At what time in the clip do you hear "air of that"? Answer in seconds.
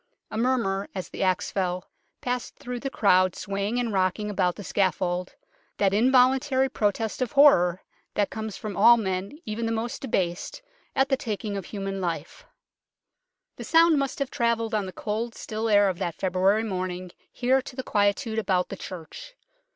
15.69-16.15